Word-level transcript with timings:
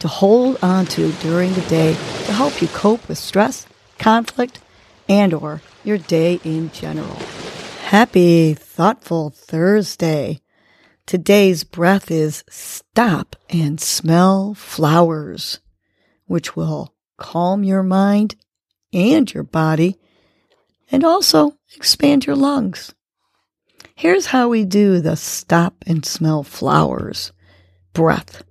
to 0.00 0.08
hold 0.08 0.58
on 0.62 0.86
to 0.86 1.12
during 1.12 1.52
the 1.54 1.60
day 1.62 1.92
to 1.92 2.32
help 2.32 2.60
you 2.62 2.68
cope 2.68 3.08
with 3.08 3.18
stress, 3.18 3.66
conflict, 3.98 4.60
and 5.08 5.34
or 5.34 5.60
your 5.84 5.98
day 5.98 6.40
in 6.44 6.70
general. 6.72 7.16
Happy 7.82 8.54
thoughtful 8.54 9.30
Thursday. 9.30 10.40
Today's 11.06 11.64
breath 11.64 12.10
is 12.10 12.44
stop 12.50 13.34
and 13.48 13.80
smell 13.80 14.54
flowers, 14.54 15.60
which 16.26 16.54
will 16.54 16.94
calm 17.16 17.64
your 17.64 17.82
mind 17.82 18.36
and 18.92 19.32
your 19.32 19.42
body 19.42 19.98
and 20.90 21.04
also 21.04 21.56
expand 21.76 22.26
your 22.26 22.36
lungs. 22.36 22.94
Here's 23.94 24.26
how 24.26 24.48
we 24.48 24.64
do 24.64 25.00
the 25.00 25.16
stop 25.16 25.76
and 25.86 26.04
smell 26.04 26.42
flowers 26.42 27.32
breath. 27.92 28.44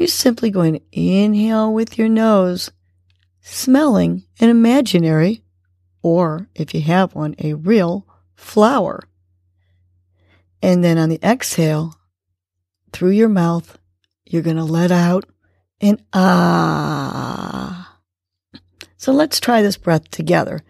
You're 0.00 0.08
simply 0.08 0.48
going 0.48 0.72
to 0.72 0.82
inhale 0.92 1.74
with 1.74 1.98
your 1.98 2.08
nose, 2.08 2.70
smelling 3.42 4.24
an 4.40 4.48
imaginary, 4.48 5.42
or 6.00 6.48
if 6.54 6.72
you 6.72 6.80
have 6.80 7.14
one, 7.14 7.34
a 7.38 7.52
real 7.52 8.06
flower. 8.34 9.02
And 10.62 10.82
then 10.82 10.96
on 10.96 11.10
the 11.10 11.20
exhale, 11.22 11.96
through 12.94 13.10
your 13.10 13.28
mouth, 13.28 13.78
you're 14.24 14.40
going 14.40 14.56
to 14.56 14.64
let 14.64 14.90
out 14.90 15.26
an 15.82 16.00
ah. 16.14 17.98
So 18.96 19.12
let's 19.12 19.38
try 19.38 19.60
this 19.60 19.76
breath 19.76 20.10
together. 20.10 20.62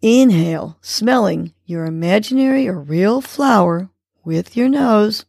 Inhale, 0.00 0.78
smelling 0.80 1.54
your 1.64 1.84
imaginary 1.84 2.66
or 2.66 2.80
real 2.80 3.20
flower 3.20 3.88
with 4.24 4.56
your 4.56 4.68
nose. 4.68 5.26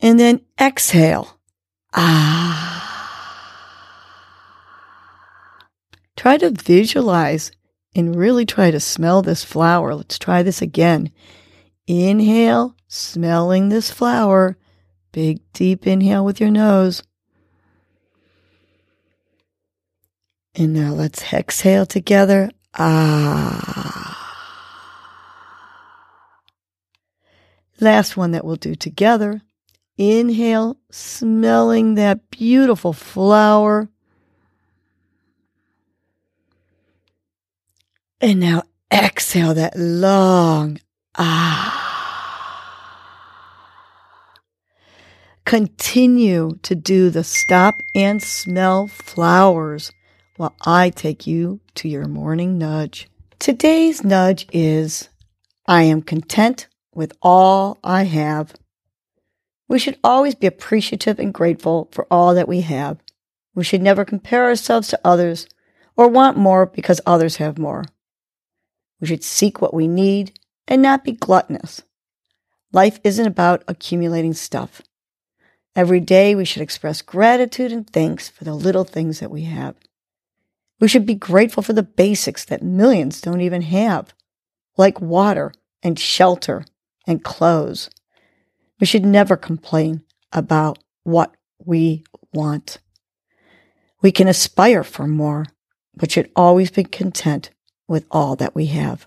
And 0.00 0.18
then 0.18 0.42
exhale. 0.60 1.38
Ah. 1.92 2.68
Try 6.16 6.36
to 6.38 6.50
visualize 6.50 7.52
and 7.94 8.14
really 8.14 8.46
try 8.46 8.70
to 8.70 8.80
smell 8.80 9.22
this 9.22 9.44
flower. 9.44 9.94
Let's 9.94 10.18
try 10.18 10.42
this 10.42 10.62
again. 10.62 11.10
Inhale, 11.86 12.76
smelling 12.86 13.68
this 13.68 13.90
flower. 13.90 14.56
Big, 15.12 15.40
deep 15.52 15.86
inhale 15.86 16.24
with 16.24 16.40
your 16.40 16.50
nose. 16.50 17.02
And 20.54 20.74
now 20.74 20.92
let's 20.92 21.32
exhale 21.32 21.86
together. 21.86 22.50
Ah. 22.74 24.08
Last 27.80 28.16
one 28.16 28.32
that 28.32 28.44
we'll 28.44 28.56
do 28.56 28.74
together. 28.74 29.40
Inhale, 29.98 30.78
smelling 30.92 31.96
that 31.96 32.30
beautiful 32.30 32.92
flower. 32.92 33.88
And 38.20 38.38
now 38.40 38.62
exhale 38.92 39.54
that 39.54 39.76
long 39.76 40.80
ah. 41.16 41.84
Continue 45.44 46.58
to 46.62 46.74
do 46.74 47.10
the 47.10 47.24
stop 47.24 47.74
and 47.94 48.22
smell 48.22 48.86
flowers 48.86 49.90
while 50.36 50.54
I 50.60 50.90
take 50.90 51.26
you 51.26 51.60
to 51.74 51.88
your 51.88 52.06
morning 52.06 52.56
nudge. 52.58 53.08
Today's 53.38 54.04
nudge 54.04 54.46
is 54.52 55.08
I 55.66 55.82
am 55.82 56.02
content 56.02 56.68
with 56.94 57.12
all 57.22 57.78
I 57.82 58.04
have. 58.04 58.54
We 59.68 59.78
should 59.78 59.98
always 60.02 60.34
be 60.34 60.46
appreciative 60.46 61.18
and 61.18 61.32
grateful 61.32 61.88
for 61.92 62.06
all 62.10 62.34
that 62.34 62.48
we 62.48 62.62
have. 62.62 62.98
We 63.54 63.64
should 63.64 63.82
never 63.82 64.04
compare 64.04 64.44
ourselves 64.44 64.88
to 64.88 65.00
others 65.04 65.46
or 65.96 66.08
want 66.08 66.38
more 66.38 66.64
because 66.64 67.00
others 67.04 67.36
have 67.36 67.58
more. 67.58 67.84
We 69.00 69.06
should 69.06 69.22
seek 69.22 69.60
what 69.60 69.74
we 69.74 69.86
need 69.86 70.38
and 70.66 70.80
not 70.80 71.04
be 71.04 71.12
gluttonous. 71.12 71.82
Life 72.72 72.98
isn't 73.04 73.26
about 73.26 73.62
accumulating 73.68 74.34
stuff. 74.34 74.82
Every 75.76 76.00
day 76.00 76.34
we 76.34 76.44
should 76.44 76.62
express 76.62 77.02
gratitude 77.02 77.72
and 77.72 77.88
thanks 77.88 78.28
for 78.28 78.44
the 78.44 78.54
little 78.54 78.84
things 78.84 79.20
that 79.20 79.30
we 79.30 79.42
have. 79.42 79.76
We 80.80 80.88
should 80.88 81.06
be 81.06 81.14
grateful 81.14 81.62
for 81.62 81.72
the 81.72 81.82
basics 81.82 82.44
that 82.46 82.62
millions 82.62 83.20
don't 83.20 83.40
even 83.40 83.62
have, 83.62 84.14
like 84.76 85.00
water 85.00 85.52
and 85.82 85.98
shelter 85.98 86.64
and 87.06 87.22
clothes. 87.22 87.90
We 88.80 88.86
should 88.86 89.04
never 89.04 89.36
complain 89.36 90.02
about 90.32 90.78
what 91.02 91.34
we 91.64 92.04
want. 92.32 92.78
We 94.00 94.12
can 94.12 94.28
aspire 94.28 94.84
for 94.84 95.06
more, 95.06 95.46
but 95.96 96.12
should 96.12 96.30
always 96.36 96.70
be 96.70 96.84
content 96.84 97.50
with 97.88 98.06
all 98.10 98.36
that 98.36 98.54
we 98.54 98.66
have. 98.66 99.06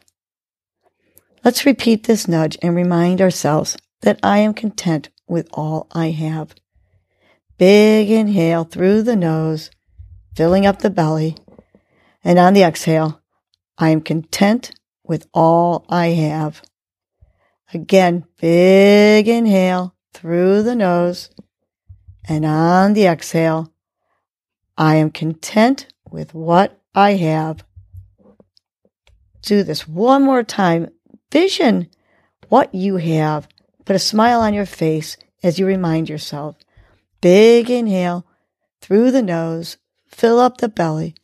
Let's 1.43 1.65
repeat 1.65 2.03
this 2.03 2.27
nudge 2.27 2.57
and 2.61 2.75
remind 2.75 3.21
ourselves 3.21 3.77
that 4.01 4.19
I 4.21 4.39
am 4.39 4.53
content 4.53 5.09
with 5.27 5.47
all 5.53 5.87
I 5.91 6.11
have. 6.11 6.53
Big 7.57 8.11
inhale 8.11 8.63
through 8.63 9.03
the 9.03 9.15
nose, 9.15 9.71
filling 10.35 10.65
up 10.65 10.79
the 10.79 10.89
belly. 10.89 11.37
And 12.23 12.37
on 12.37 12.53
the 12.53 12.63
exhale, 12.63 13.21
I 13.77 13.89
am 13.89 14.01
content 14.01 14.71
with 15.03 15.27
all 15.33 15.85
I 15.89 16.07
have. 16.07 16.61
Again, 17.73 18.25
big 18.39 19.27
inhale 19.27 19.95
through 20.13 20.63
the 20.63 20.75
nose. 20.75 21.29
And 22.27 22.45
on 22.45 22.93
the 22.93 23.05
exhale, 23.05 23.71
I 24.77 24.95
am 24.95 25.11
content 25.11 25.87
with 26.09 26.33
what 26.33 26.81
I 26.93 27.13
have. 27.13 27.63
Do 29.41 29.63
this 29.63 29.87
one 29.87 30.23
more 30.23 30.43
time. 30.43 30.89
Vision 31.31 31.89
what 32.49 32.75
you 32.75 32.97
have. 32.97 33.47
Put 33.85 33.95
a 33.95 33.99
smile 33.99 34.41
on 34.41 34.53
your 34.53 34.65
face 34.65 35.17
as 35.41 35.57
you 35.57 35.65
remind 35.65 36.09
yourself. 36.09 36.57
Big 37.21 37.69
inhale 37.69 38.25
through 38.81 39.11
the 39.11 39.21
nose, 39.21 39.77
fill 40.07 40.39
up 40.39 40.57
the 40.57 40.67
belly, 40.67 41.15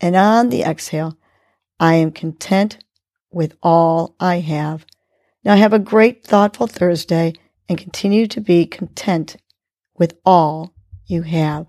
and 0.00 0.14
on 0.14 0.50
the 0.50 0.62
exhale, 0.62 1.16
I 1.80 1.94
am 1.94 2.12
content 2.12 2.78
with 3.32 3.56
all 3.62 4.14
I 4.20 4.38
have. 4.40 4.86
Now 5.46 5.54
have 5.54 5.72
a 5.72 5.78
great, 5.78 6.24
thoughtful 6.24 6.66
Thursday 6.66 7.32
and 7.68 7.78
continue 7.78 8.26
to 8.26 8.40
be 8.40 8.66
content 8.66 9.36
with 9.96 10.18
all 10.24 10.74
you 11.06 11.22
have. 11.22 11.68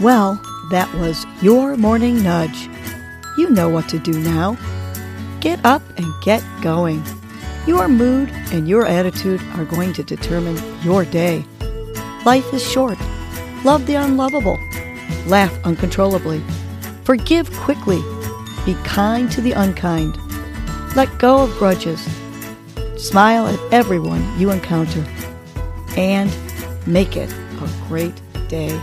Well, 0.00 0.42
that 0.72 0.92
was 0.94 1.24
your 1.42 1.76
morning 1.76 2.20
nudge. 2.20 2.68
You 3.38 3.50
know 3.50 3.68
what 3.68 3.88
to 3.90 4.00
do 4.00 4.18
now. 4.18 4.58
Get 5.38 5.64
up 5.64 5.80
and 5.96 6.12
get 6.24 6.42
going. 6.60 7.04
Your 7.68 7.86
mood 7.86 8.30
and 8.50 8.68
your 8.68 8.84
attitude 8.84 9.40
are 9.54 9.64
going 9.64 9.92
to 9.92 10.02
determine 10.02 10.60
your 10.82 11.04
day. 11.04 11.44
Life 12.26 12.52
is 12.52 12.68
short. 12.68 12.98
Love 13.64 13.86
the 13.86 13.94
unlovable. 13.94 14.58
Laugh 15.28 15.56
uncontrollably. 15.64 16.42
Forgive 17.04 17.48
quickly. 17.58 18.02
Be 18.66 18.74
kind 18.82 19.30
to 19.30 19.40
the 19.40 19.52
unkind. 19.52 20.18
Let 20.94 21.18
go 21.18 21.44
of 21.44 21.50
grudges. 21.58 22.06
Smile 22.98 23.46
at 23.46 23.58
everyone 23.72 24.38
you 24.38 24.50
encounter. 24.50 25.04
And 25.96 26.30
make 26.86 27.16
it 27.16 27.32
a 27.32 27.88
great 27.88 28.20
day. 28.48 28.78